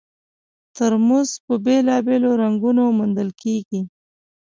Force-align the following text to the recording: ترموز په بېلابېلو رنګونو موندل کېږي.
ترموز 0.75 1.29
په 1.45 1.53
بېلابېلو 1.65 2.29
رنګونو 2.43 2.83
موندل 2.97 3.29
کېږي. 3.41 3.81